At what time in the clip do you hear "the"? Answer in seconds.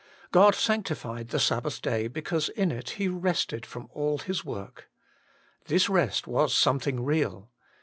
1.27-1.39